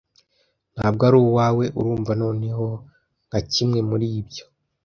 [0.75, 1.65] Ntabwo ari uwawe.
[1.79, 2.67] Urumva noneho
[3.27, 4.43] nka kimwe muri ibyo